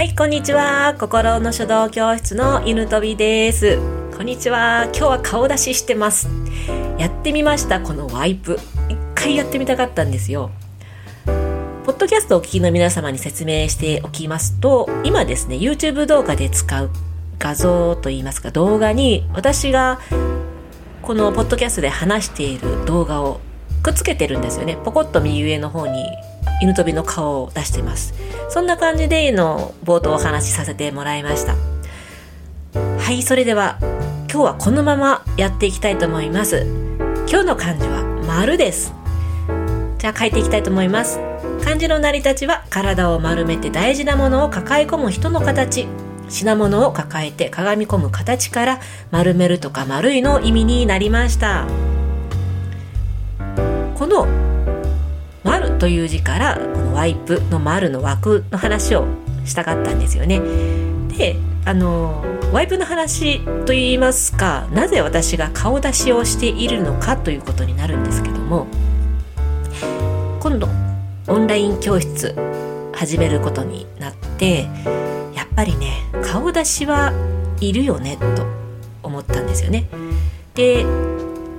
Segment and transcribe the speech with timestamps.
[0.00, 0.94] はい、こんにちは。
[0.98, 3.76] 心の書道教室の犬飛びです。
[4.16, 4.84] こんにちは。
[4.84, 6.26] 今日は顔出ししてます。
[6.96, 8.58] やってみました、このワイプ。
[8.88, 10.52] 一回やってみたかったんですよ。
[11.26, 16.88] ポッドキャストをお聞きの皆様に説明しておきますと、今ですね、YouTube 動画で使う
[17.38, 20.00] 画像といいますか動画に私が
[21.02, 23.40] このポッドキャストで話している動画を
[23.82, 24.78] くっつけてるんですよね。
[24.82, 26.06] ポコッと右上の方に
[26.60, 28.14] 犬飛びの顔を出しています。
[28.48, 31.54] そんな感じでの冒頭お話しさせてもらいました。
[32.74, 33.78] はい、それでは
[34.30, 36.66] 今日はこのままやっていきたいと思います。
[37.28, 38.92] 今日の漢字は丸です。
[39.98, 41.18] じゃあ書いていきたいと思います。
[41.64, 45.86] 漢字の成り立ちは体を丸めて大事なものを抱え込む人の形。
[46.28, 51.66] 品物を抱えて鏡込む形から丸めるとか丸いの意味になりました。
[53.96, 54.49] この
[55.80, 59.06] という字からこのワイプの丸の枠の話を
[59.44, 60.40] したかったんですよね。
[61.08, 68.66] であのワイプの話といいますかなぜ私が顔出しをしているのかということになるんですけども
[70.40, 70.68] 今度
[71.28, 72.34] オンライン教室
[72.92, 74.68] 始めることになって
[75.34, 77.12] やっぱりね顔出しは
[77.60, 78.46] いるよねと
[79.02, 79.86] 思ったんですよね。
[80.54, 80.84] で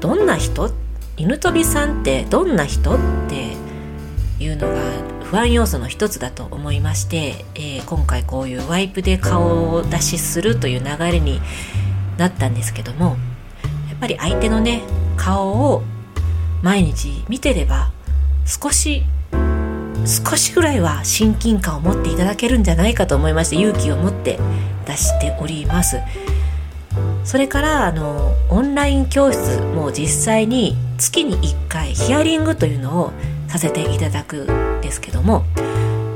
[0.00, 0.70] どんな人？
[1.16, 2.94] 犬飛びさんってどんな人？
[2.94, 2.98] っ
[3.28, 3.56] て
[4.40, 4.74] いうのが
[5.24, 11.40] 不安要素の一つだと思いまして、えー今回こういうワイプで顔を出しするという流れに
[12.18, 13.16] なったんですけども
[13.88, 14.82] やっぱり相手のね
[15.16, 15.82] 顔を
[16.62, 17.90] 毎日見てれば
[18.44, 19.04] 少し
[20.04, 24.38] 少しぐらいは親近感を持っていただけるんじゃないかと思いまして勇気を持って
[24.86, 25.98] 出しております。
[27.24, 33.12] それからあのオンライン教室も実際に月に1回ヒアリングというのを
[33.48, 35.44] させていただくんですけども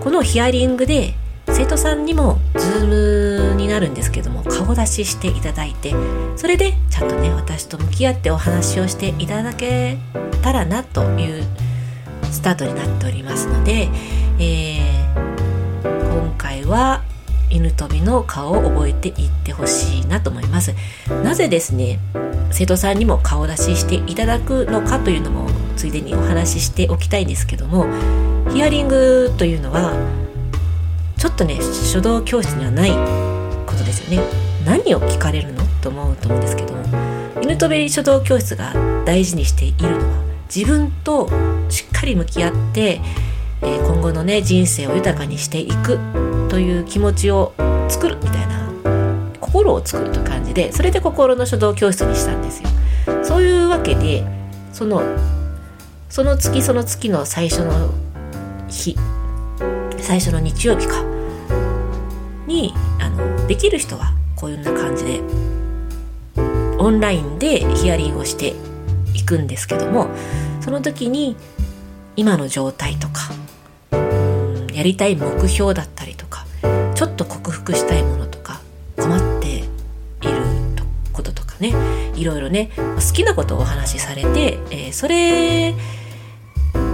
[0.00, 1.14] このヒアリングで
[1.48, 5.94] 生徒さんにもズームになるんですけども顔出ししていただいて
[6.36, 9.98] それでちゃんとね私と向き合ってお話をしていただけ
[10.42, 11.44] たらなという
[12.30, 13.88] スタートになっておりますので、
[14.38, 14.92] えー
[16.12, 17.02] 今回は
[17.50, 20.74] 犬飛びの顔を覚えていってほしいなと思います。
[21.22, 21.98] なぜですね
[22.50, 27.86] 生徒さんにも顔出ししていただくのかというのもついでにお話ししておきたいんですけども
[28.52, 29.92] ヒアリングというのは
[31.16, 32.90] ちょっとね書道教室にはない
[33.66, 34.22] ことですよね。
[34.64, 35.62] 何を聞かれるの？
[35.82, 36.82] と思うと思うんですけども
[37.42, 38.72] 犬飛び書道教室が
[39.04, 40.22] 大事にしているのは
[40.54, 41.28] 自分と
[41.68, 43.00] しっかり向き合って、
[43.62, 45.98] えー今後のね人生を豊かにしていく
[46.48, 47.52] という気持ちを
[47.88, 48.70] 作るみたいな
[49.40, 52.68] 心を作るという感じでそれで心の書道教室にしたんですよ。
[53.24, 54.24] そういうわけで
[54.72, 55.02] その
[56.12, 57.90] その月その月の最初の
[58.68, 58.98] 日
[59.98, 61.02] 最初の日曜日か。
[62.46, 65.20] にあのできる人はこういうな感じで
[66.78, 68.52] オンラインでヒアリングをして
[69.14, 70.08] いくんですけども
[70.60, 71.34] その時に
[72.14, 73.30] 今の状態とか
[74.74, 76.44] やりたい目標だったりとか
[76.94, 78.60] ちょっと克服したいものとか
[78.98, 79.68] 困っている
[81.14, 81.72] こととかね
[82.14, 85.74] いろいろね好きなことをお話しされて、えーそれ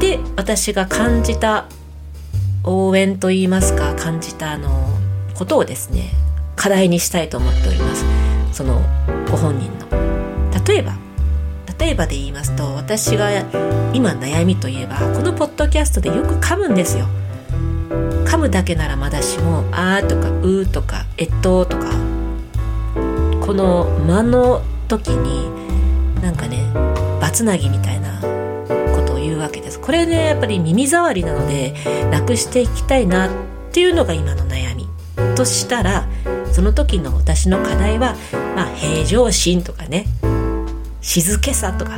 [0.08, 1.66] で私が感じた
[2.64, 4.70] 応援といいますか感じたあの
[5.34, 6.12] ことをですね
[6.56, 8.04] 課題にしたいと思っております。
[8.52, 8.80] その
[9.30, 9.86] ご本人の。
[10.66, 10.96] 例えば
[11.78, 13.30] 例えばで言いますと私が
[13.92, 17.06] 今悩みといえばこのポッドキャストでよく噛むんですよ。
[18.24, 21.90] 噛むだけならまだしも「あ」とか「う」とか「えっと」とか
[23.44, 25.50] この間の時に
[26.22, 26.64] なんかね
[27.20, 28.37] バツナギみたいな
[29.28, 29.80] ことを言うわけです。
[29.80, 31.74] これねやっぱり耳障りなので
[32.10, 33.30] なくしていきたいなっ
[33.72, 34.88] ていうのが今の悩み。
[35.36, 36.08] としたら
[36.52, 38.16] その時の私の課題は、
[38.56, 40.06] まあ、平常心とかね。
[41.00, 41.96] 静けさとか、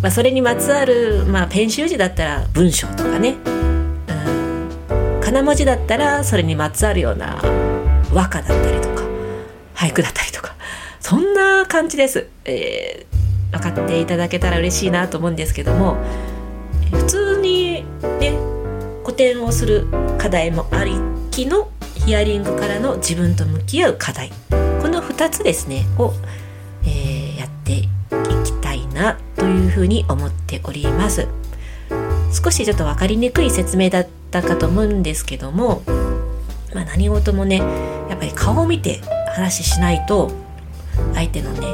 [0.00, 3.36] まあ、それにまつわる、まあ、ペン習字だったら文章とかね、
[4.88, 7.42] うん、金文字だったらそれにまつわるような
[8.12, 9.02] 和歌だったりとか
[9.74, 10.54] 俳句だったりとか。
[11.00, 13.15] そんな感じです、えー
[13.58, 15.96] 分かっていただけたら嬉しいなと思うんですけども
[16.92, 17.84] え普通に
[18.20, 18.38] ね
[19.04, 19.86] 古典をする
[20.18, 20.96] 課題もあり
[21.30, 21.70] きの
[22.06, 26.12] ヒアリングからの自分と向き合う課題この2つですねを、
[26.84, 27.88] えーやってい
[28.44, 31.28] きたいなというふうに思っております。
[32.32, 35.82] 少しちょっと分かりにくい説明だったかと思うんですけども、
[36.74, 37.58] まあ、何事もね
[38.08, 39.00] やっぱり顔を見て
[39.34, 40.30] 話しないと
[41.14, 41.66] 相手のね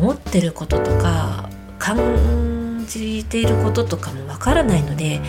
[0.00, 1.48] 思ってることとか
[1.78, 5.20] 感じていることとかもわからないので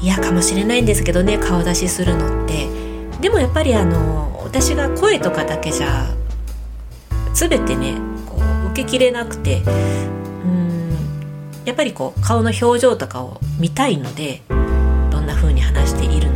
[0.00, 2.88] 嫌かもしれないんですけどね顔出しするのって。
[3.20, 6.14] でもやっぱりあの私が声とかだけじゃ
[7.34, 7.96] 全てね
[8.26, 9.62] こう受けきれなくて
[10.44, 10.96] うん
[11.64, 14.42] やっぱりこう顔の表情とかを見たいので
[15.10, 16.27] どんな風に話している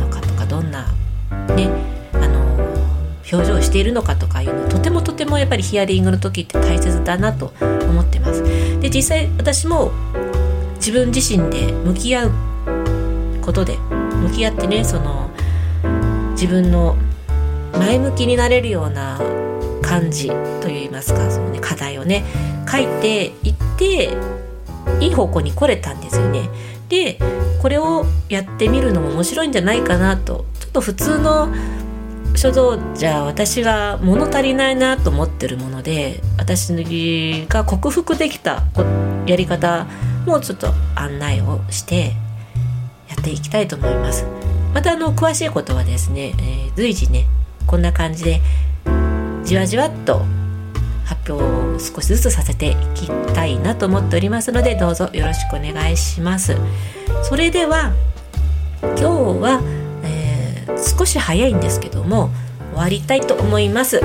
[3.33, 8.43] 表情をしているのかとかいうのとてもとてもやっぱりヒアリングの時って大切だなと思ってます。
[8.79, 9.91] で実際私も
[10.75, 12.31] 自分自身で向き合う
[13.41, 15.29] ことで向き合ってねその
[16.31, 16.95] 自分の
[17.73, 19.19] 前向きになれるような
[19.81, 20.29] 感じ
[20.61, 22.23] といいますかその、ね、課題をね
[22.69, 24.15] 書いていって
[24.99, 26.49] いい方向に来れたんですよね。
[26.89, 27.17] で
[27.61, 31.49] これをやってみるのも面白いんじゃないかなとちょっと普通の
[32.35, 36.73] 書道じゃ私が物足りないなと思ってるもので私
[37.47, 38.63] が克服できた
[39.25, 39.87] やり方
[40.25, 42.13] もちょっと案内をして
[43.09, 44.25] やっていきたいと思います。
[44.73, 47.27] またあの詳しいことはですね、えー、随時ね
[47.67, 48.41] こんな感じで
[49.43, 50.25] じわじわっと
[51.05, 56.55] 発表を少しずつさせていきたいなと思っておりますのでどうぞよろしくお願いします。
[57.23, 57.93] それでは
[58.81, 59.03] 今日
[59.41, 59.82] は、
[60.83, 62.29] 少し早いんですけども
[62.73, 64.01] 終わりたいと思います。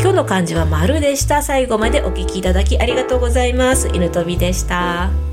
[0.00, 1.42] 今日の漢字は丸でした。
[1.42, 3.88] 最後までお聴きいただきありがとうございます。
[3.88, 5.27] 犬飛びでした。